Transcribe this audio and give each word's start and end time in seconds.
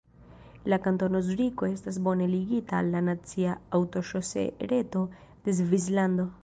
La 0.73 0.79
Kantono 0.85 1.21
Zuriko 1.27 1.69
estas 1.75 1.99
bone 2.09 2.29
ligita 2.33 2.79
al 2.81 2.91
la 2.97 3.05
nacia 3.11 3.57
aŭtoŝose-reto 3.81 5.09
de 5.45 5.61
Svislando. 5.63 6.33